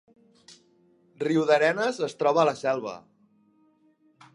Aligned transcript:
Riudarenes 1.25 2.03
es 2.11 2.19
troba 2.23 2.45
a 2.45 2.49
la 2.53 2.59
Selva 2.67 2.99